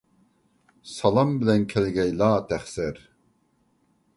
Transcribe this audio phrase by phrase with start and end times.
[0.99, 3.07] سالام بىلەن كەلگەيلا تەقسىر.